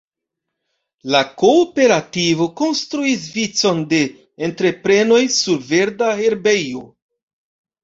[1.15, 4.01] La kooperativo konstruis vicon de
[4.49, 6.85] entreprenoj "sur verda herbejo".